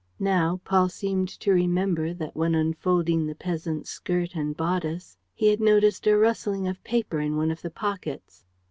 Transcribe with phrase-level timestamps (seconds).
[0.19, 5.61] Now Paul seemed to remember that, when unfolding that peasant's skirt and bodice, he had
[5.61, 8.43] noticed a rustling of paper in one of the pockets.